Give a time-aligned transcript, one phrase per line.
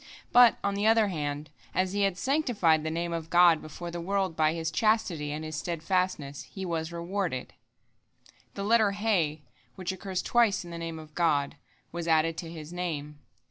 [0.31, 4.01] But, on the other hand, as he had sanctified the Name of God before the
[4.01, 7.53] world by his chastity and his steadfastness, he was rewarded.
[8.55, 9.43] The letter He,
[9.75, 11.55] which occurs twice in the Name of God,
[11.91, 13.19] was added to his name.